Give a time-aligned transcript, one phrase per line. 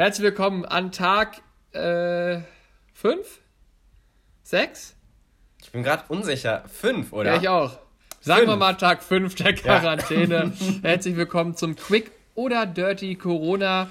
[0.00, 1.42] Herzlich willkommen an Tag
[1.72, 1.74] 5?
[1.74, 2.40] Äh,
[4.44, 4.94] 6?
[5.60, 6.64] Ich bin gerade unsicher.
[6.72, 7.34] 5, oder?
[7.34, 7.78] Ja, ich auch.
[8.22, 8.52] Sagen fünf.
[8.52, 10.54] wir mal Tag 5 der Quarantäne.
[10.58, 10.66] Ja.
[10.88, 13.90] Herzlich willkommen zum Quick oder Dirty Corona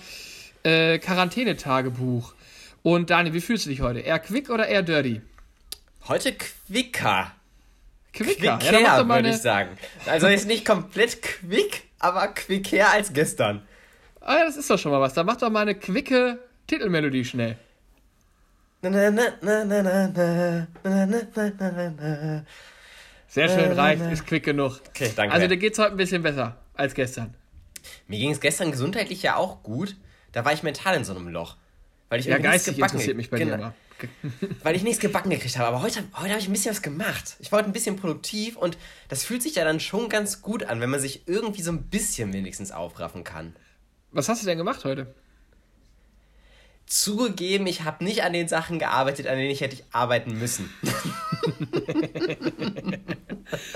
[0.63, 2.33] äh, Quarantänetagebuch.
[2.81, 3.99] Und Daniel, wie fühlst du dich heute?
[3.99, 5.21] Eher quick oder eher dirty?
[6.07, 7.33] Heute quicker.
[8.13, 9.77] Quicker, quicker ja, würde ich sagen.
[10.07, 13.61] Also ist nicht komplett quick, aber quicker als gestern.
[14.21, 15.13] Ah ja, das ist doch schon mal was.
[15.13, 17.57] Dann mach doch mal eine quicke Titelmelodie schnell.
[23.27, 24.81] Sehr schön, reicht, ist quick genug.
[24.89, 25.33] Okay, danke.
[25.33, 27.33] Also dir geht's heute ein bisschen besser als gestern.
[28.07, 29.95] Mir ging es gestern gesundheitlich ja auch gut.
[30.31, 31.57] Da war ich mental in so einem Loch.
[32.09, 33.73] Weil ich ja, geistig interessiert mich bei genau, dir
[34.63, 35.67] Weil ich nichts gebacken gekriegt habe.
[35.67, 37.35] Aber heute, heute habe ich ein bisschen was gemacht.
[37.39, 38.77] Ich war heute ein bisschen produktiv und
[39.09, 41.83] das fühlt sich ja dann schon ganz gut an, wenn man sich irgendwie so ein
[41.83, 43.55] bisschen wenigstens aufraffen kann.
[44.11, 45.13] Was hast du denn gemacht heute?
[46.89, 50.73] Zugegeben, ich habe nicht an den Sachen gearbeitet, an denen ich hätte arbeiten müssen.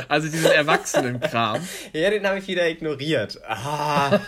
[0.07, 1.61] also diesen Erwachsenenkram.
[1.93, 3.39] Ja, den habe ich wieder ignoriert.
[3.47, 4.17] Ah.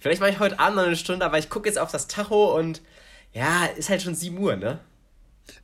[0.00, 2.56] Vielleicht mache ich heute Abend noch eine Stunde, aber ich gucke jetzt auf das Tacho
[2.56, 2.82] und
[3.32, 4.78] ja, ist halt schon 7 Uhr, ne?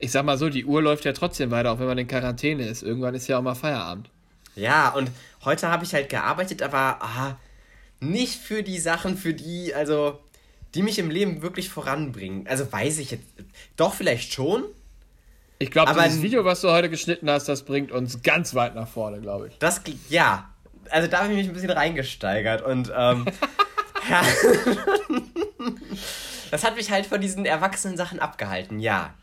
[0.01, 2.67] Ich sag mal so, die Uhr läuft ja trotzdem weiter, auch wenn man in Quarantäne
[2.67, 2.83] ist.
[2.83, 4.11] Irgendwann ist ja auch mal Feierabend.
[4.57, 5.09] Ja, und
[5.45, 7.37] heute habe ich halt gearbeitet, aber ah,
[8.01, 10.21] nicht für die Sachen, für die, also,
[10.75, 12.47] die mich im Leben wirklich voranbringen.
[12.47, 13.25] Also weiß ich jetzt,
[13.77, 14.65] doch vielleicht schon.
[15.59, 18.89] Ich glaube, das Video, was du heute geschnitten hast, das bringt uns ganz weit nach
[18.89, 19.59] vorne, glaube ich.
[19.59, 20.51] Das, ja.
[20.91, 23.25] Also da habe ich mich ein bisschen reingesteigert und, ähm,
[24.11, 24.23] ja.
[26.51, 29.15] das hat mich halt von diesen erwachsenen Sachen abgehalten, ja.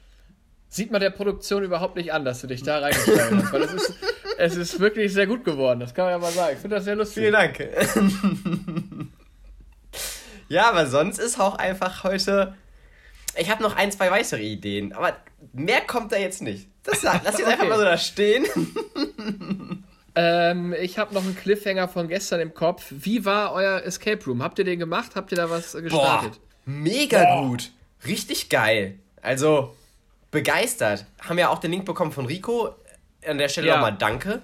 [0.70, 3.74] Sieht man der Produktion überhaupt nicht an, dass du dich da reingesteigert hast, weil es
[3.74, 3.94] ist,
[4.38, 6.54] es ist wirklich sehr gut geworden, das kann man ja mal sagen.
[6.56, 7.24] Ich finde das sehr lustig.
[7.24, 7.60] Vielen Dank.
[10.52, 12.56] Ja, aber sonst ist auch einfach heute.
[13.38, 15.16] Ich habe noch ein, zwei weitere Ideen, aber
[15.54, 16.68] mehr kommt da jetzt nicht.
[16.84, 17.46] Das lass jetzt okay.
[17.46, 18.46] einfach mal so da stehen.
[20.16, 22.88] Ähm, ich habe noch einen Cliffhanger von gestern im Kopf.
[22.90, 24.44] Wie war euer Escape Room?
[24.44, 25.12] Habt ihr den gemacht?
[25.16, 26.34] Habt ihr da was gestartet?
[26.34, 27.48] Boah, mega Boah.
[27.48, 27.72] gut.
[28.06, 29.00] Richtig geil.
[29.22, 29.76] Also,
[30.32, 31.06] begeistert.
[31.22, 32.76] Haben ja auch den Link bekommen von Rico.
[33.26, 33.76] An der Stelle ja.
[33.76, 34.42] nochmal danke.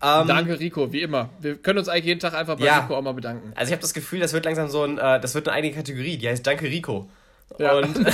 [0.00, 1.30] Ähm, danke, Rico, wie immer.
[1.40, 2.80] Wir können uns eigentlich jeden Tag einfach bei ja.
[2.80, 3.52] Rico auch mal bedanken.
[3.56, 5.74] Also ich habe das Gefühl, das wird langsam so ein, äh, das wird eine eigene
[5.74, 7.08] Kategorie, die heißt Danke Rico.
[7.58, 7.78] Ja.
[7.78, 7.96] Und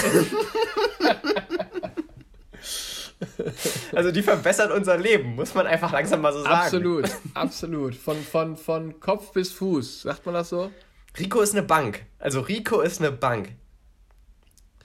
[3.94, 6.54] also die verbessert unser Leben, muss man einfach langsam mal so sagen.
[6.54, 7.94] Absolut, absolut.
[7.94, 10.70] Von, von, von Kopf bis Fuß, sagt man das so?
[11.18, 12.06] Rico ist eine Bank.
[12.18, 13.50] Also Rico ist eine Bank.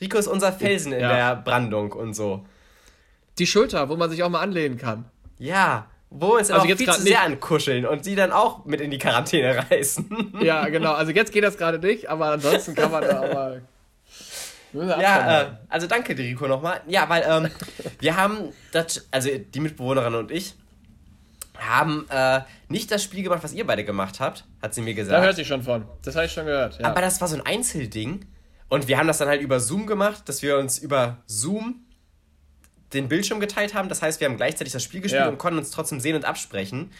[0.02, 2.46] Rico ist unser Felsen in der Brandung und so.
[3.38, 5.06] Die Schulter, wo man sich auch mal anlehnen kann.
[5.38, 8.92] Ja, wo uns also auch viel zu sehr ankuscheln und sie dann auch mit in
[8.92, 10.34] die Quarantäne reißen.
[10.42, 10.94] Ja, genau.
[10.94, 13.62] Also jetzt geht das gerade nicht, aber ansonsten kann man da auch mal.
[14.72, 16.82] Ja, äh, also danke, Rico, nochmal.
[16.86, 17.50] Ja, weil ähm,
[18.00, 20.54] wir haben, das, also die Mitbewohnerin und ich,
[21.58, 25.18] haben äh, nicht das Spiel gemacht, was ihr beide gemacht habt, hat sie mir gesagt.
[25.18, 25.86] Da hört sie schon von.
[26.04, 26.80] Das habe ich schon gehört.
[26.80, 26.88] Ja.
[26.88, 28.26] Aber das war so ein Einzelding.
[28.70, 31.82] Und wir haben das dann halt über Zoom gemacht, dass wir uns über Zoom
[32.94, 33.90] den Bildschirm geteilt haben.
[33.90, 35.30] Das heißt, wir haben gleichzeitig das Spiel gespielt ja.
[35.30, 36.92] und konnten uns trotzdem sehen und absprechen.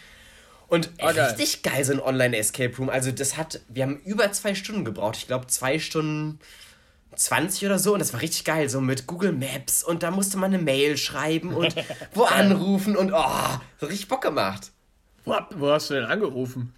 [0.68, 1.74] Und oh, richtig geil.
[1.74, 2.90] geil, so ein Online-Escape Room.
[2.90, 5.16] Also, das hat, wir haben über zwei Stunden gebraucht.
[5.16, 6.38] Ich glaube, zwei Stunden
[7.16, 7.92] 20 oder so.
[7.92, 9.82] Und das war richtig geil, so mit Google Maps.
[9.82, 11.74] Und da musste man eine Mail schreiben und
[12.14, 14.70] wo anrufen und oh, so richtig Bock gemacht.
[15.24, 16.72] Wo, wo hast du denn angerufen?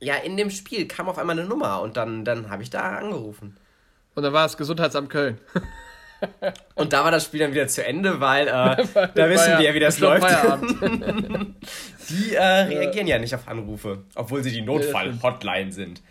[0.00, 2.96] Ja, in dem Spiel kam auf einmal eine Nummer und dann, dann habe ich da
[2.96, 3.56] angerufen.
[4.14, 5.38] Und dann war es Gesundheitsamt Köln.
[6.74, 8.50] und da war das Spiel dann wieder zu Ende, weil äh,
[9.14, 10.26] da wissen wir ja, wie das läuft.
[12.10, 16.02] die äh, reagieren ja nicht auf Anrufe, obwohl sie die Notfall-Hotline sind.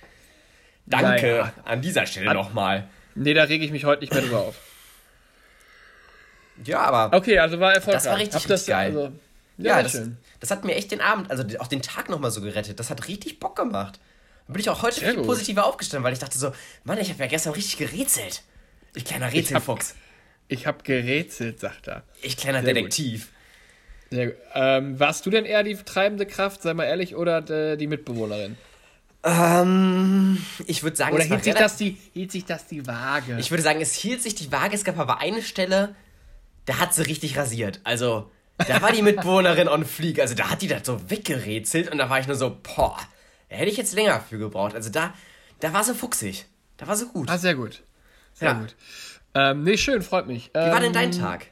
[0.85, 1.53] Danke naja.
[1.66, 2.88] an dieser Stelle nochmal.
[3.16, 4.55] Nee, da rege ich mich heute nicht mehr drüber auf.
[6.66, 7.16] Ja, aber.
[7.16, 8.03] Okay, also war erfolgreich.
[8.03, 8.88] Das war richtig, richtig geil.
[8.88, 9.11] Also,
[9.57, 10.01] ja, ja das,
[10.39, 12.79] das, hat mir echt den Abend, also auch den Tag nochmal so gerettet.
[12.79, 13.99] Das hat richtig Bock gemacht.
[14.47, 15.28] Da bin ich auch heute Sehr viel gut.
[15.28, 16.51] positiver aufgestanden, weil ich dachte so,
[16.83, 18.43] Mann, ich habe ja gestern richtig gerätselt.
[18.93, 19.96] Ich kleiner Rätselfuchs.
[20.47, 22.03] Ich habe hab gerätselt, sagt er.
[22.22, 23.29] Ich kleiner Sehr Detektiv.
[23.29, 24.17] Gut.
[24.17, 24.35] Sehr gut.
[24.53, 27.41] Ähm, warst du denn eher die treibende Kraft, sei mal ehrlich, oder
[27.78, 28.58] die Mitbewohnerin?
[29.23, 33.38] Ähm, ich würde sagen, oder hielt sich, das die, hielt sich das die Waage?
[33.40, 34.76] Ich würde sagen, es hielt sich die Waage.
[34.76, 35.96] Es gab aber eine Stelle,
[36.66, 37.79] da hat sie richtig rasiert.
[37.84, 40.20] Also, da war die Mitbewohnerin on fleek.
[40.20, 42.97] Also, da hat die das so weggerätselt und da war ich nur so, boah,
[43.49, 44.73] da hätte ich jetzt länger für gebraucht.
[44.73, 45.14] Also, da,
[45.59, 46.46] da war sie fuchsig.
[46.78, 47.29] Da war sie gut.
[47.29, 47.84] Ah, sehr gut.
[48.33, 48.59] Sehr ja.
[48.59, 48.75] gut.
[49.33, 50.51] Ähm, nee, schön, freut mich.
[50.53, 51.47] Wie ähm, war denn dein ähm, Tag?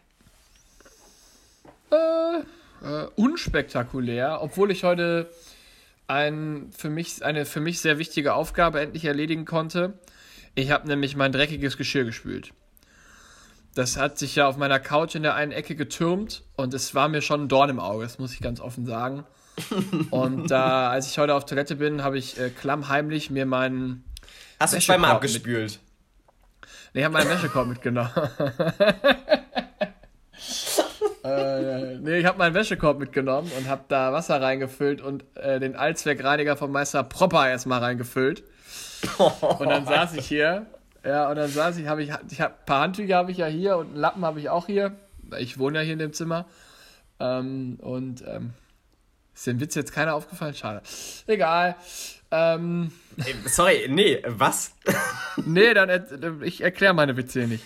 [1.92, 2.40] Äh,
[2.86, 5.30] äh, unspektakulär, obwohl ich heute
[6.08, 10.00] ein, für mich, eine für mich sehr wichtige Aufgabe endlich erledigen konnte.
[10.56, 12.52] Ich habe nämlich mein dreckiges Geschirr gespült.
[13.76, 17.08] Das hat sich ja auf meiner Couch in der einen Ecke getürmt und es war
[17.08, 19.26] mir schon ein Dorn im Auge, das muss ich ganz offen sagen.
[20.12, 24.06] Und da, äh, als ich heute auf Toilette bin, habe ich äh, klammheimlich mir meinen.
[24.60, 25.80] Hast du zweimal abgespült?
[26.94, 28.10] Nee, ich habe meinen Wäschekorb mitgenommen.
[31.24, 35.76] äh, nee, ich habe meinen Wäschekorb mitgenommen und habe da Wasser reingefüllt und äh, den
[35.76, 38.44] Allzweckreiniger vom Meister Propper erstmal reingefüllt.
[39.18, 40.66] Und dann saß ich hier
[41.04, 43.48] ja, und dann saß ich, habe ich, ich hab, ein paar Handtücher habe ich ja
[43.48, 44.98] hier und einen Lappen habe ich auch hier.
[45.38, 46.46] Ich wohne ja hier in dem Zimmer.
[47.20, 48.54] Ähm, und ähm,
[49.34, 50.54] ist dem Witz jetzt keiner aufgefallen?
[50.54, 50.82] Schade.
[51.28, 51.76] Egal.
[52.32, 52.92] Ähm,
[53.46, 54.74] Sorry, nee, was?
[55.46, 57.64] nee, dann ich erkläre meine Witze hier nicht.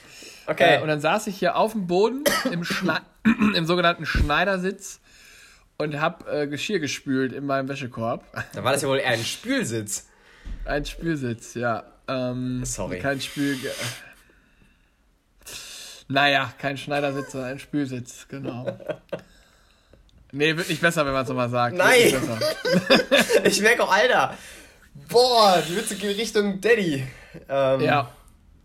[0.47, 0.77] Okay.
[0.77, 2.63] Äh, und dann saß ich hier auf dem Boden im,
[3.55, 4.99] im sogenannten Schneidersitz
[5.77, 8.25] und habe äh, Geschirr gespült in meinem Wäschekorb.
[8.53, 10.07] Da war das ja wohl eher ein Spülsitz.
[10.65, 11.83] Ein Spülsitz, ja.
[12.07, 12.99] Ähm, Sorry.
[12.99, 13.57] Kein Spül.
[16.07, 18.77] Naja, kein Schneidersitz, sondern ein Spülsitz, genau.
[20.35, 21.77] Nee, wird nicht besser, wenn man es nochmal sagt.
[21.77, 22.15] Nein!
[23.43, 24.35] ich merke auch, Alter.
[25.07, 27.03] Boah, die Witze gehen Richtung Daddy.
[27.47, 27.81] Ähm.
[27.81, 28.11] Ja.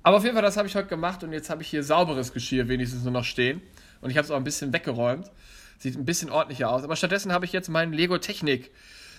[0.02, 2.32] Aber auf jeden Fall, das habe ich heute gemacht und jetzt habe ich hier sauberes
[2.32, 3.60] Geschirr wenigstens nur noch stehen.
[4.00, 5.30] Und ich habe es auch ein bisschen weggeräumt.
[5.78, 6.84] Sieht ein bisschen ordentlicher aus.
[6.84, 8.70] Aber stattdessen habe ich jetzt meinen Lego Technik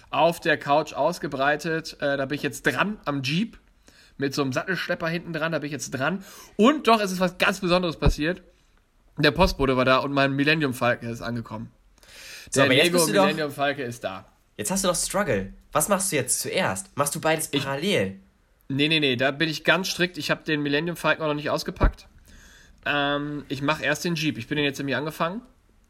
[0.09, 1.97] auf der Couch ausgebreitet.
[2.01, 3.59] Äh, da bin ich jetzt dran am Jeep
[4.17, 5.51] mit so einem Sattelschlepper hinten dran.
[5.51, 6.23] Da bin ich jetzt dran.
[6.55, 8.41] Und doch, es ist was ganz Besonderes passiert.
[9.19, 11.71] Der Postbote war da und mein Millennium Falke ist angekommen.
[12.49, 14.25] So, der Lego Millennium doch, Falke ist da.
[14.57, 15.53] Jetzt hast du doch Struggle.
[15.71, 16.95] Was machst du jetzt zuerst?
[16.97, 18.19] Machst du beides parallel?
[18.67, 20.17] Ich, nee, nee, nee, da bin ich ganz strikt.
[20.17, 22.07] Ich habe den Millennium Falcon noch nicht ausgepackt.
[22.85, 24.37] Ähm, ich mache erst den Jeep.
[24.37, 25.41] Ich bin den jetzt irgendwie angefangen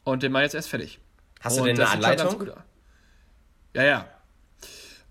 [0.03, 0.99] und den mache jetzt erst fertig.
[1.39, 2.51] Hast du und denn eine Anleitung?
[3.73, 4.09] Ja, ja.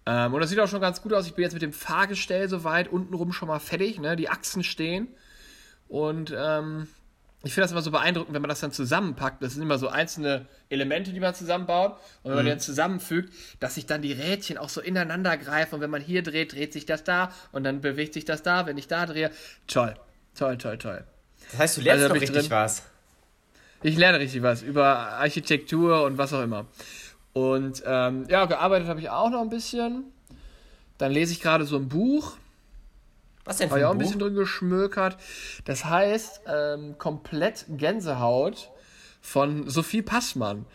[0.05, 1.27] Ähm, und das sieht auch schon ganz gut aus.
[1.27, 3.99] Ich bin jetzt mit dem Fahrgestell soweit, untenrum schon mal fertig.
[3.99, 4.17] Ne?
[4.17, 5.09] Die Achsen stehen.
[5.89, 6.89] Und ähm,
[7.45, 9.43] ich finde das immer so beeindruckend, wenn man das dann zusammenpackt.
[9.43, 11.93] Das sind immer so einzelne Elemente, die man zusammenbaut.
[12.23, 12.47] Und wenn man mhm.
[12.47, 15.77] die dann zusammenfügt, dass sich dann die Rädchen auch so ineinander greifen.
[15.77, 17.33] Und wenn man hier dreht, dreht sich das da.
[17.53, 19.31] Und dann bewegt sich das da, wenn ich da drehe.
[19.69, 19.95] Toll.
[20.37, 21.05] Toll, toll, toll.
[21.51, 22.51] Das heißt, du lernst also, richtig drin.
[22.51, 22.83] was.
[23.83, 26.67] Ich lerne richtig was über Architektur und was auch immer.
[27.33, 30.05] Und ähm, ja, gearbeitet habe ich auch noch ein bisschen.
[30.99, 32.37] Dann lese ich gerade so ein Buch.
[33.49, 35.17] Was denn für ein ich auch ein bisschen drin geschmökert.
[35.65, 38.71] Das heißt, ähm, komplett Gänsehaut
[39.23, 40.67] von Sophie Passmann.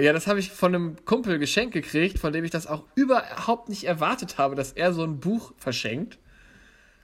[0.00, 3.68] Ja, das habe ich von einem Kumpel geschenkt gekriegt, von dem ich das auch überhaupt
[3.68, 6.18] nicht erwartet habe, dass er so ein Buch verschenkt.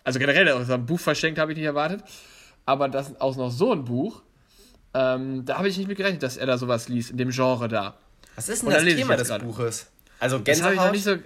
[0.05, 2.03] Also generell, dass er ein Buch verschenkt, habe ich nicht erwartet.
[2.65, 4.23] Aber das auch noch so ein Buch,
[4.95, 7.69] ähm, da habe ich nicht mit gerechnet, dass er da sowas liest, in dem Genre
[7.69, 7.99] da.
[8.37, 9.45] Was ist denn das Thema des grade.
[9.45, 9.91] Buches?
[10.19, 10.49] Also Gänsehaut?
[10.49, 11.17] Das habe ich, noch nicht so,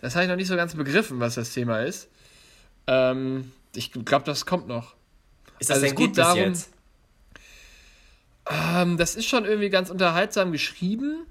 [0.00, 2.08] das hab ich noch nicht so ganz begriffen, was das Thema ist.
[2.88, 4.94] Ähm, ich glaube, das kommt noch.
[5.58, 6.70] Ist das also denn gut bis darum, jetzt?
[8.50, 11.26] Ähm, das ist schon irgendwie ganz unterhaltsam geschrieben,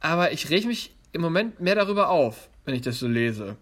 [0.00, 3.56] aber ich reg mich im Moment mehr darüber auf, wenn ich das so lese.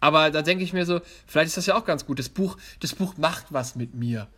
[0.00, 2.18] Aber da denke ich mir so, vielleicht ist das ja auch ganz gut.
[2.18, 4.28] Das Buch, das Buch macht was mit mir.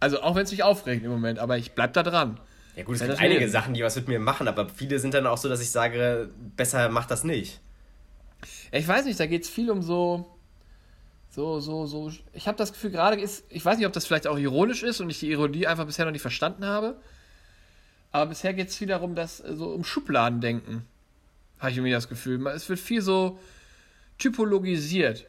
[0.00, 2.40] Also auch wenn es mich aufregt im Moment, aber ich bleib da dran.
[2.74, 3.48] Ja gut, es gibt einige.
[3.48, 6.30] Sachen, die was mit mir machen, aber viele sind dann auch so, dass ich sage,
[6.56, 7.60] besser mach das nicht.
[8.72, 10.35] Ich weiß nicht, da geht es viel um so,
[11.36, 12.10] so, so, so.
[12.32, 15.02] Ich habe das Gefühl, gerade ist, ich weiß nicht, ob das vielleicht auch ironisch ist
[15.02, 16.96] und ich die Ironie einfach bisher noch nicht verstanden habe.
[18.10, 20.86] Aber bisher geht es viel darum, dass äh, so um Schubladendenken.
[21.58, 22.46] Habe ich irgendwie das Gefühl.
[22.46, 23.38] Es wird viel so
[24.16, 25.26] typologisiert.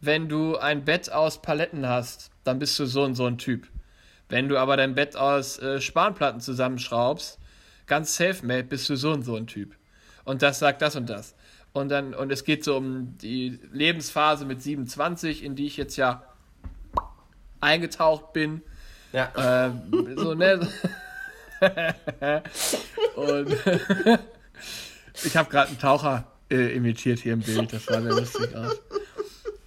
[0.00, 3.68] Wenn du ein Bett aus Paletten hast, dann bist du so und so ein Typ.
[4.28, 7.38] Wenn du aber dein Bett aus äh, Spanplatten zusammenschraubst,
[7.86, 9.76] ganz self-made bist du so und so ein Typ.
[10.24, 11.35] Und das sagt das und das.
[11.76, 15.96] Und dann, und es geht so um die Lebensphase mit 27, in die ich jetzt
[15.96, 16.22] ja
[17.60, 18.62] eingetaucht bin.
[19.12, 19.66] Ja.
[19.66, 19.72] Äh,
[20.16, 20.66] so, ne?
[23.14, 23.48] und
[25.22, 28.80] ich habe gerade einen Taucher äh, imitiert hier im Bild, das sah sehr lustig aus.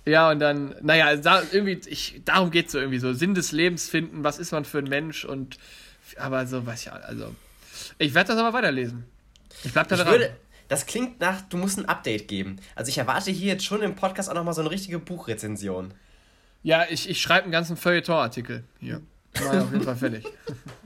[0.07, 3.13] Ja, und dann, naja, da, irgendwie, ich, darum geht es so irgendwie so.
[3.13, 5.59] Sinn des Lebens finden, was ist man für ein Mensch und,
[6.17, 7.35] aber so, weiß ich, also,
[7.99, 9.05] ich werde das aber weiterlesen.
[9.63, 10.11] Ich bleib da ich dran.
[10.11, 10.35] Würde,
[10.69, 12.57] das klingt nach, du musst ein Update geben.
[12.75, 15.93] Also ich erwarte hier jetzt schon im Podcast auch nochmal so eine richtige Buchrezension.
[16.61, 19.01] Ja, ich, ich schreibe einen ganzen Feuilleton-Artikel hier.
[19.43, 20.25] Mal auf jeden Fall fertig.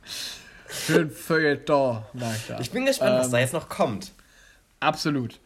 [0.70, 2.60] Schön Feuilleton, mach ich da.
[2.60, 4.12] Ich bin gespannt, ähm, was da jetzt noch kommt.
[4.80, 5.40] Absolut.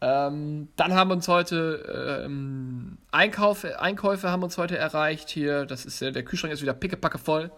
[0.00, 5.64] Ähm, dann haben uns heute ähm, Einkauf, Einkäufe haben uns heute erreicht hier.
[5.64, 7.50] Das ist der Kühlschrank ist wieder pickepacke voll.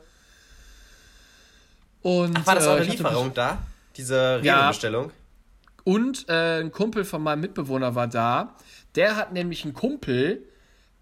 [2.03, 3.59] Und, Ach, war das auch eine äh, Lieferung da?
[3.97, 5.07] Diese Rewe-Bestellung?
[5.07, 5.13] Ja.
[5.85, 8.57] Und äh, ein Kumpel von meinem Mitbewohner war da.
[8.95, 10.43] Der hat nämlich einen Kumpel,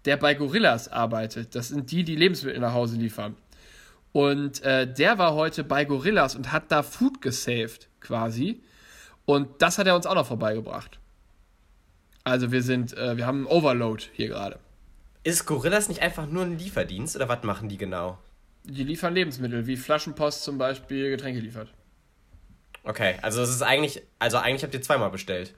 [0.05, 1.55] der bei Gorillas arbeitet.
[1.55, 3.35] Das sind die, die Lebensmittel nach Hause liefern.
[4.11, 8.61] Und äh, der war heute bei Gorillas und hat da Food gesaved, quasi.
[9.25, 10.99] Und das hat er uns auch noch vorbeigebracht.
[12.23, 14.59] Also wir sind, äh, wir haben einen Overload hier gerade.
[15.23, 18.17] Ist Gorillas nicht einfach nur ein Lieferdienst oder was machen die genau?
[18.63, 21.69] Die liefern Lebensmittel, wie Flaschenpost zum Beispiel Getränke liefert.
[22.83, 25.53] Okay, also es ist eigentlich, also eigentlich habt ihr zweimal bestellt.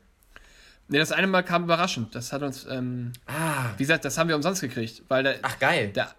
[0.87, 2.15] Ne, das eine Mal kam überraschend.
[2.15, 3.69] Das hat uns, ähm, ah.
[3.77, 5.89] wie gesagt, das haben wir umsonst gekriegt, weil der, Ach geil.
[5.89, 6.13] Der,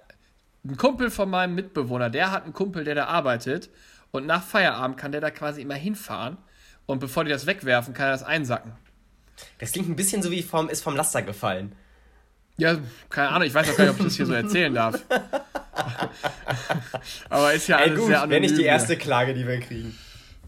[0.65, 3.69] ein Kumpel von meinem Mitbewohner, der hat einen Kumpel, der da arbeitet
[4.13, 6.39] und nach Feierabend kann der da quasi immer hinfahren
[6.87, 8.73] und bevor die das wegwerfen, kann er das einsacken.
[9.59, 11.75] Das klingt ein bisschen so wie vom, ist vom Laster gefallen.
[12.57, 12.79] Ja,
[13.11, 15.01] keine Ahnung, ich weiß auch gar nicht, ob ich das hier so erzählen darf.
[17.29, 18.31] Aber ist ja alles Ey, gut, sehr anonym.
[18.31, 19.99] Wäre nicht die erste Klage, die wir kriegen.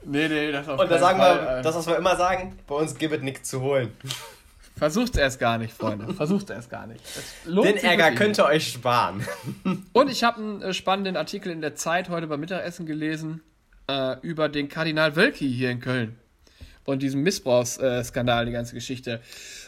[0.07, 2.59] Nee, nee, das auf Und da sagen Fall, wir, äh, das, was wir immer sagen,
[2.67, 3.93] bei uns gibt es nichts zu holen.
[4.77, 6.13] Versucht erst gar nicht, Freunde.
[6.15, 7.01] Versucht erst gar nicht.
[7.47, 9.25] Den Ärger könnt ihr euch sparen.
[9.93, 13.41] Und ich habe einen äh, spannenden Artikel in der Zeit heute beim Mittagessen gelesen
[13.89, 16.17] äh, über den Kardinal Wölki hier in Köln
[16.85, 19.21] und diesen Missbrauchsskandal, die ganze Geschichte.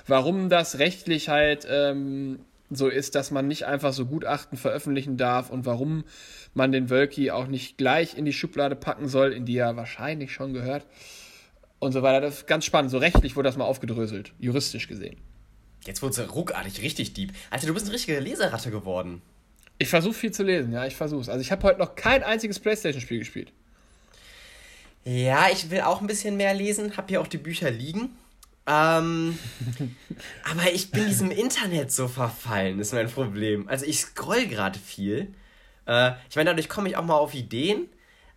[0.06, 5.50] Warum das rechtlich halt ähm, so ist, dass man nicht einfach so Gutachten veröffentlichen darf
[5.50, 6.04] und warum
[6.54, 10.32] man den Wölki auch nicht gleich in die Schublade packen soll, in die er wahrscheinlich
[10.32, 10.86] schon gehört
[11.78, 12.20] und so weiter.
[12.20, 12.90] Das ist ganz spannend.
[12.90, 15.16] So rechtlich wurde das mal aufgedröselt, juristisch gesehen.
[15.84, 17.32] Jetzt wurde es ruckartig richtig deep.
[17.50, 19.22] Alter, du bist eine richtige Leseratte geworden.
[19.78, 22.58] Ich versuche viel zu lesen, ja, ich versuche Also ich habe heute noch kein einziges
[22.58, 23.52] Playstation-Spiel gespielt.
[25.04, 28.16] Ja, ich will auch ein bisschen mehr lesen, habe hier auch die Bücher liegen.
[28.66, 29.38] Ähm,
[30.50, 33.68] aber ich bin diesem Internet so verfallen, ist mein Problem.
[33.68, 35.34] Also ich scroll gerade viel.
[35.86, 37.88] Äh, ich meine, dadurch komme ich auch mal auf Ideen,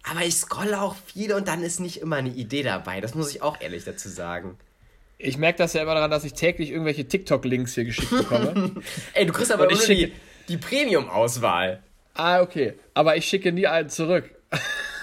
[0.04, 3.02] aber ich scroll auch viel und dann ist nicht immer eine Idee dabei.
[3.02, 4.58] Das muss ich auch ehrlich dazu sagen.
[5.18, 8.76] Ich merke das ja immer daran, dass ich täglich irgendwelche TikTok-Links hier geschickt bekomme.
[9.14, 10.14] Ey, du kriegst aber nur die,
[10.48, 11.84] die Premium-Auswahl.
[12.14, 12.76] Ah, okay.
[12.94, 14.30] Aber ich schicke nie einen zurück.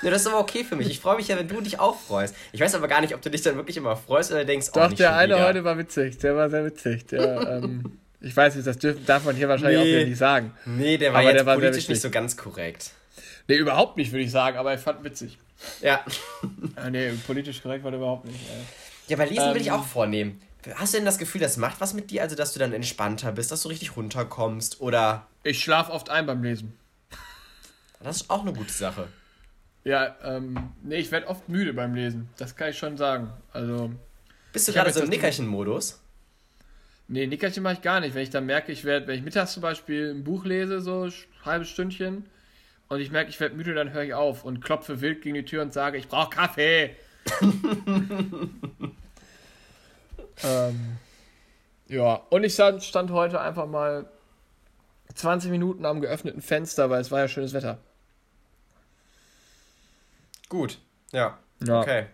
[0.02, 0.88] Ne, das ist aber okay für mich.
[0.90, 2.34] Ich freue mich ja, wenn du dich auch freust.
[2.52, 4.80] Ich weiß aber gar nicht, ob du dich dann wirklich immer freust oder denkst, oh,
[4.80, 5.46] Doch, der eine wieder.
[5.46, 6.18] heute war witzig.
[6.18, 7.06] Der war sehr witzig.
[7.06, 9.84] Der, ähm, ich weiß nicht, das dürf, darf man hier wahrscheinlich nee.
[9.84, 10.52] auch wieder nicht sagen.
[10.64, 12.90] Nee, der war aber jetzt der war politisch nicht so ganz korrekt.
[13.48, 15.38] Nee, überhaupt nicht, würde ich sagen, aber ich fand witzig.
[15.80, 16.04] Ja.
[16.76, 18.40] ah, nee, politisch korrekt war der überhaupt nicht.
[18.50, 18.64] Ey.
[19.08, 20.40] Ja, aber lesen ähm, will ich ähm, auch vornehmen.
[20.74, 22.22] Hast du denn das Gefühl, das macht was mit dir?
[22.22, 25.26] Also, dass du dann entspannter bist, dass du richtig runterkommst oder.
[25.44, 26.76] Ich schlafe oft ein beim Lesen.
[28.02, 29.08] Das ist auch eine gute Sache.
[29.86, 32.28] Ja, ähm, nee, ich werde oft müde beim Lesen.
[32.38, 33.32] Das kann ich schon sagen.
[33.52, 33.92] Also.
[34.52, 36.02] Bist du gerade so im Nickerchen-Modus?
[37.06, 38.16] Nee, Nickerchen mache ich gar nicht.
[38.16, 41.04] Wenn ich dann merke, ich werde, wenn ich mittags zum Beispiel ein Buch lese, so
[41.04, 41.12] ein
[41.44, 42.24] halbes Stündchen,
[42.88, 45.44] und ich merke, ich werde müde, dann höre ich auf und klopfe wild gegen die
[45.44, 46.96] Tür und sage, ich brauche Kaffee.
[50.42, 50.98] ähm,
[51.86, 54.06] ja, und ich stand heute einfach mal
[55.14, 57.78] 20 Minuten am geöffneten Fenster, weil es war ja schönes Wetter.
[60.48, 60.78] Gut,
[61.12, 61.38] ja.
[61.64, 61.80] ja.
[61.80, 62.06] Okay.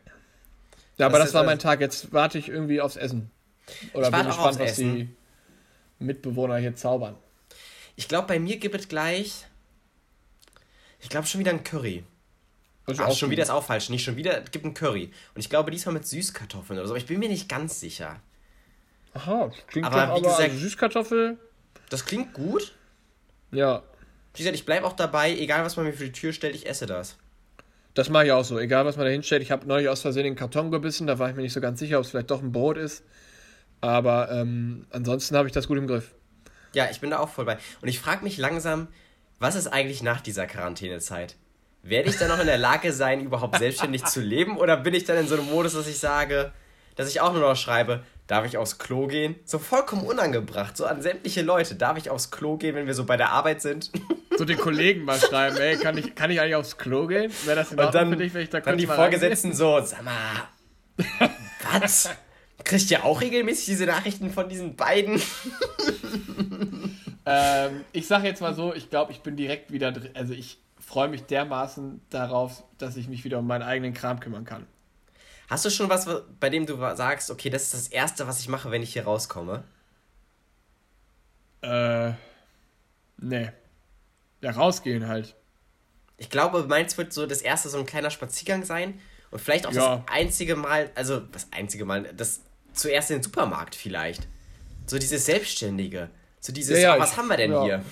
[0.99, 1.81] Ja, aber das, das war mein Tag.
[1.81, 3.31] Jetzt warte ich irgendwie aufs Essen.
[3.93, 4.95] Oder bin gespannt, was Essen.
[4.95, 5.17] die
[5.99, 7.17] Mitbewohner hier zaubern.
[7.97, 9.47] Ich glaube, bei mir gibt es gleich.
[11.01, 12.05] Ich glaube schon wieder ein Curry.
[12.87, 13.91] Ach, schon wieder ist auch falsch.
[13.91, 15.12] Nicht schon wieder, es gibt ein Curry.
[15.35, 16.95] Und ich glaube diesmal mit Süßkartoffeln oder so.
[16.95, 18.21] Aber ich bin mir nicht ganz sicher.
[19.15, 21.39] Aha, klingt aber, doch, wie gesagt, also Süßkartoffel.
[21.91, 22.75] Das klingt gut.
[23.51, 23.83] Ja.
[24.35, 26.67] Wie gesagt, ich bleibe auch dabei, egal was man mir für die Tür stellt, ich
[26.67, 27.19] esse das.
[27.95, 29.43] Das mache ich auch so, egal was man da hinstellt.
[29.43, 31.79] Ich habe neulich aus Versehen den Karton gebissen, da war ich mir nicht so ganz
[31.79, 33.05] sicher, ob es vielleicht doch ein Brot ist.
[33.81, 36.15] Aber ähm, ansonsten habe ich das gut im Griff.
[36.73, 37.59] Ja, ich bin da auch voll bei.
[37.83, 38.89] Und ich frage mich langsam,
[39.39, 41.37] was ist eigentlich nach dieser Quarantänezeit?
[41.83, 44.57] Werde ich dann noch in der Lage sein, überhaupt selbstständig zu leben?
[44.57, 46.53] Oder bin ich dann in so einem Modus, dass ich sage,
[46.95, 49.37] dass ich auch nur noch schreibe, darf ich aufs Klo gehen?
[49.45, 51.75] So vollkommen unangebracht, so an sämtliche Leute.
[51.75, 53.91] Darf ich aufs Klo gehen, wenn wir so bei der Arbeit sind?
[54.38, 57.31] So den Kollegen mal schreiben, ey, kann ich, kann ich eigentlich aufs Klo gehen?
[57.45, 59.79] Wäre das in Ordnung dann, für dich, wenn ich da kurz Dann die Vorgesetzten so,
[59.83, 60.49] sag mal,
[61.71, 62.09] was?
[62.64, 65.21] Kriegt ihr auch regelmäßig diese Nachrichten von diesen beiden?
[67.26, 70.11] ähm, ich sag jetzt mal so, ich glaube, ich bin direkt wieder drin.
[70.14, 74.45] Also ich freue mich dermaßen darauf, dass ich mich wieder um meinen eigenen Kram kümmern
[74.45, 74.67] kann.
[75.49, 76.09] Hast du schon was,
[76.41, 79.05] bei dem du sagst, okay, das ist das Erste, was ich mache, wenn ich hier
[79.05, 79.65] rauskomme?
[81.63, 82.13] Äh,
[83.19, 83.51] nee.
[84.41, 85.35] Ja, rausgehen halt.
[86.17, 89.73] Ich glaube, meins wird so das erste so ein kleiner Spaziergang sein und vielleicht auch
[89.73, 89.97] ja.
[89.97, 92.41] das einzige Mal, also das einzige Mal, das
[92.73, 94.29] zuerst in den Supermarkt vielleicht.
[94.87, 96.11] So dieses Selbstständige.
[96.41, 97.85] So dieses, ja, ja, oh, was ich, haben wir denn hier?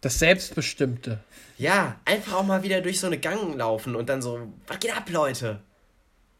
[0.00, 1.20] Das Selbstbestimmte.
[1.58, 4.96] Ja, einfach auch mal wieder durch so eine Gang laufen und dann so, was geht
[4.96, 5.60] ab, Leute?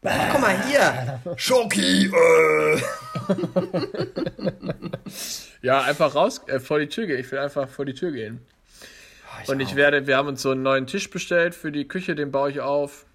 [0.03, 1.21] Ach, guck mal hier.
[1.35, 2.11] Schoki.
[2.13, 2.81] Äh.
[5.61, 7.19] Ja, einfach raus, äh, vor die Tür gehen.
[7.19, 8.39] Ich will einfach vor die Tür gehen.
[9.25, 9.75] Oh, ich und ich auch.
[9.75, 12.61] werde, wir haben uns so einen neuen Tisch bestellt für die Küche, den baue ich
[12.61, 13.05] auf.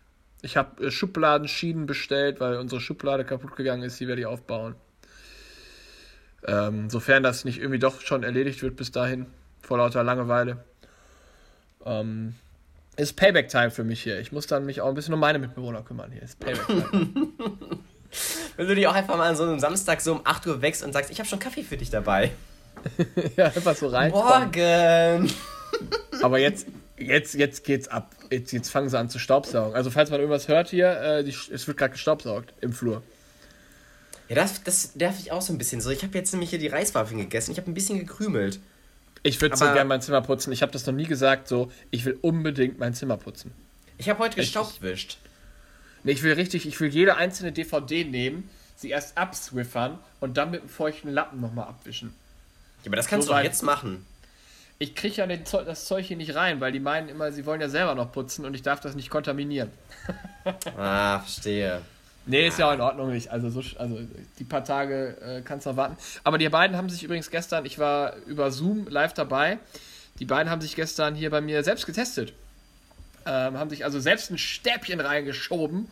[0.43, 4.75] Ich habe äh, Schubladenschienen bestellt, weil unsere Schublade kaputt gegangen ist, die werde ich aufbauen.
[6.47, 9.27] Ähm, sofern das nicht irgendwie doch schon erledigt wird bis dahin,
[9.61, 10.65] vor lauter Langeweile.
[11.87, 12.35] Ähm,
[12.97, 14.19] ist Payback-Time für mich hier.
[14.21, 16.23] Ich muss dann mich auch ein bisschen um meine Mitbewohner kümmern hier.
[16.23, 17.11] Ist Payback-Time.
[18.57, 20.85] Wenn du dich auch einfach mal an so einem Samstag so um 8 Uhr wächst
[20.85, 22.31] und sagst, ich habe schon Kaffee für dich dabei.
[23.37, 24.11] ja, einfach so rein.
[24.11, 25.33] Morgen!
[26.23, 26.67] Aber jetzt,
[26.99, 28.15] jetzt, jetzt geht's ab.
[28.31, 29.75] Jetzt, jetzt fangen sie an zu staubsaugen.
[29.75, 33.03] Also falls man irgendwas hört hier, äh, die, es wird gerade gestaubsaugt im Flur.
[34.29, 35.91] Ja, das, das nervt ich auch so ein bisschen so.
[35.91, 37.53] Ich habe jetzt nämlich hier die Reiswaffeln gegessen.
[37.53, 38.61] Ich habe ein bisschen gekrümelt.
[39.23, 40.53] Ich würde so gerne mein Zimmer putzen.
[40.53, 43.53] Ich habe das noch nie gesagt, so, ich will unbedingt mein Zimmer putzen.
[43.99, 45.19] Ich habe heute gestaubwischt.
[46.03, 50.51] Nee, ich will richtig, ich will jede einzelne DVD nehmen, sie erst abswiffern und dann
[50.51, 52.13] mit einem feuchten Lappen nochmal abwischen.
[52.83, 54.05] Ja, aber das kannst so du doch jetzt machen.
[54.81, 57.61] Ich kriege ja den, das Zeug hier nicht rein, weil die meinen immer, sie wollen
[57.61, 59.71] ja selber noch putzen und ich darf das nicht kontaminieren.
[60.77, 61.83] ah, verstehe.
[62.25, 63.31] Nee, ist ja auch in Ordnung nicht.
[63.31, 63.99] Also, so, also
[64.39, 65.97] die paar Tage äh, kannst du noch warten.
[66.23, 69.59] Aber die beiden haben sich übrigens gestern, ich war über Zoom live dabei,
[70.19, 72.33] die beiden haben sich gestern hier bei mir selbst getestet.
[73.27, 75.89] Ähm, haben sich also selbst ein Stäbchen reingeschoben.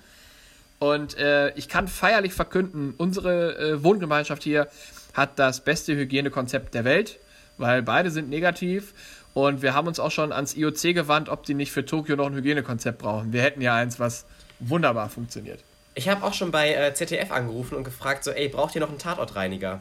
[0.79, 4.69] Und äh, ich kann feierlich verkünden, unsere äh, Wohngemeinschaft hier
[5.15, 7.19] hat das beste Hygienekonzept der Welt,
[7.59, 8.95] weil beide sind negativ.
[9.35, 12.27] Und wir haben uns auch schon ans IOC gewandt, ob die nicht für Tokio noch
[12.27, 13.33] ein Hygienekonzept brauchen.
[13.33, 14.27] Wir hätten ja eins, was
[14.59, 15.61] wunderbar funktioniert.
[15.95, 18.89] Ich habe auch schon bei äh, ZDF angerufen und gefragt, so, ey, braucht ihr noch
[18.89, 19.81] einen Tatortreiniger?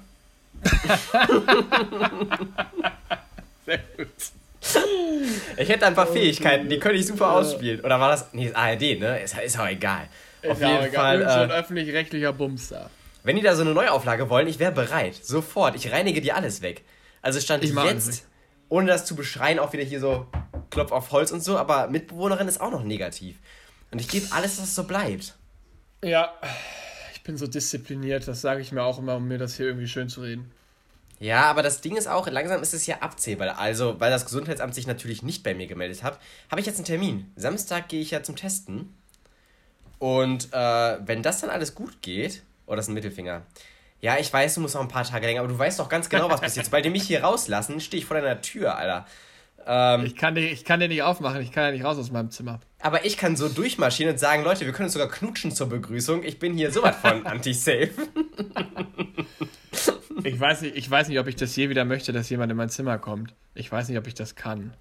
[3.66, 4.08] Sehr gut.
[5.58, 7.82] Ich hätte ein paar Fähigkeiten, die könnte ich super ausspielen.
[7.82, 8.34] Oder war das.
[8.34, 9.20] Nee, ARD, ne?
[9.22, 10.08] Ist, ist auch egal.
[10.42, 11.22] Ist Auf jeden Fall.
[11.22, 12.90] Äh, so ein öffentlich-rechtlicher Bumster.
[13.24, 15.16] Wenn die da so eine Neuauflage wollen, ich wäre bereit.
[15.16, 15.76] Sofort.
[15.76, 16.84] Ich reinige dir alles weg.
[17.22, 18.26] Also stand ich jetzt,
[18.70, 20.28] ohne das zu beschreien, auch wieder hier so
[20.70, 23.36] Klopf auf Holz und so, aber Mitbewohnerin ist auch noch negativ.
[23.92, 25.36] Und ich gebe alles, dass es so bleibt.
[26.04, 26.34] Ja,
[27.14, 29.88] ich bin so diszipliniert, das sage ich mir auch immer, um mir das hier irgendwie
[29.88, 30.52] schön zu reden.
[31.20, 33.60] Ja, aber das Ding ist auch, langsam ist es ja abzählbar.
[33.60, 36.18] Also, weil das Gesundheitsamt sich natürlich nicht bei mir gemeldet hat,
[36.50, 37.30] habe ich jetzt einen Termin.
[37.36, 38.96] Samstag gehe ich ja zum Testen.
[39.98, 43.42] Und äh, wenn das dann alles gut geht, oh, das ist ein Mittelfinger.
[44.00, 46.08] Ja, ich weiß, du musst noch ein paar Tage länger, aber du weißt doch ganz
[46.08, 46.66] genau, was passiert.
[46.68, 49.06] Sobald die mich hier rauslassen, stehe ich vor deiner Tür, Alter.
[49.66, 52.12] Ähm, ich, kann dir, ich kann dir nicht aufmachen, ich kann ja nicht raus aus
[52.12, 52.60] meinem Zimmer.
[52.80, 56.24] Aber ich kann so durchmarschieren und sagen, Leute, wir können uns sogar knutschen zur Begrüßung.
[56.24, 57.92] Ich bin hier sowas von anti-safe.
[60.24, 62.58] ich, weiß nicht, ich weiß nicht, ob ich das je wieder möchte, dass jemand in
[62.58, 63.34] mein Zimmer kommt.
[63.54, 64.74] Ich weiß nicht, ob ich das kann.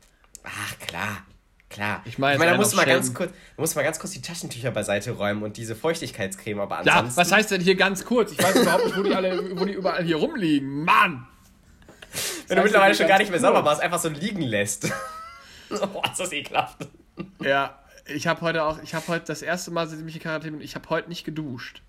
[0.44, 1.24] Ach, klar.
[1.70, 2.02] Klar.
[2.06, 4.22] Ich meine, ich mein, da muss mal ganz kurz, da muss mal ganz kurz die
[4.22, 7.10] Taschentücher beiseite räumen und diese Feuchtigkeitscreme, aber ansonsten.
[7.10, 8.32] Ja, was heißt denn hier ganz kurz?
[8.32, 10.84] Ich weiß überhaupt nicht, wo die alle, wo die überall hier rumliegen.
[10.84, 11.26] Mann!
[12.48, 14.90] Wenn du mittlerweile schon gar nicht mehr sauber machst, einfach so liegen lässt.
[15.70, 16.88] oh, ist das ekelhaft.
[17.40, 20.56] Ja, ich habe heute auch, ich habe heute das erste Mal, seitdem ich in Quarantäne
[20.56, 21.82] bin, ich habe heute nicht geduscht.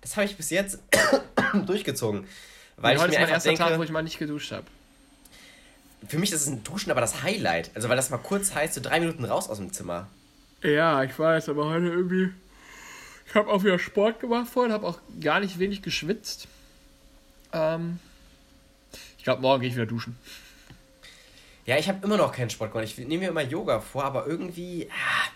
[0.00, 0.80] Das habe ich bis jetzt
[1.66, 2.26] durchgezogen.
[2.76, 4.52] Weil nee, heute ich mir ist mein erster denke, Tag, wo ich mal nicht geduscht
[4.52, 4.64] habe.
[6.06, 7.70] Für mich ist es ein Duschen aber das Highlight.
[7.74, 10.08] Also weil das mal kurz heißt, so drei Minuten raus aus dem Zimmer.
[10.62, 12.30] Ja, ich weiß, aber heute irgendwie.
[13.26, 16.48] Ich habe auch wieder Sport gemacht vorhin, habe auch gar nicht wenig geschwitzt.
[17.52, 17.98] Ähm,
[19.18, 20.16] ich glaube, morgen gehe ich wieder duschen.
[21.66, 22.88] Ja, ich habe immer noch keinen Sport gemacht.
[22.88, 24.88] Ich nehme mir immer Yoga vor, aber irgendwie.
[24.90, 25.28] Ah,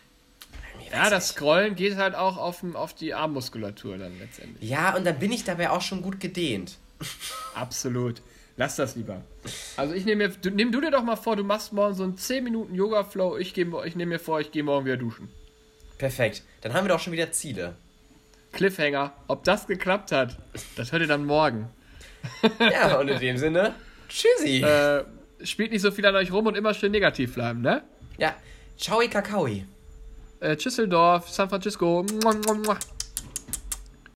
[0.90, 4.68] ja, das Scrollen geht halt auch auf, auf die Armmuskulatur dann letztendlich.
[4.68, 6.78] Ja, und dann bin ich dabei auch schon gut gedehnt.
[7.54, 8.22] Absolut.
[8.56, 9.22] Lass das lieber.
[9.76, 12.04] Also ich nehme mir, du, nimm du dir doch mal vor, du machst morgen so
[12.04, 13.38] einen 10 Minuten Yoga-Flow.
[13.38, 15.30] Ich, ich nehme mir vor, ich gehe morgen wieder duschen.
[15.98, 16.42] Perfekt.
[16.60, 17.76] Dann haben wir doch schon wieder Ziele.
[18.52, 19.12] Cliffhanger.
[19.28, 20.38] Ob das geklappt hat,
[20.76, 21.70] das hört ihr dann morgen.
[22.58, 23.74] Ja, und in dem Sinne,
[24.08, 24.62] tschüssi.
[24.62, 25.04] Äh,
[25.44, 27.82] spielt nicht so viel an euch rum und immer schön negativ bleiben, ne?
[28.18, 28.34] Ja.
[28.78, 29.64] Ciao, Kakaoi.
[30.40, 32.04] Äh, Düsseldorf, San Francisco.
[32.22, 32.78] Mua, mua, mua.